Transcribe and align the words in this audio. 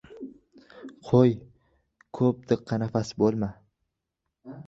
Qo‘y, 1.09 1.33
ko‘p 2.19 2.41
diqqinafas 2.53 3.13
bo‘lma. 3.25 3.51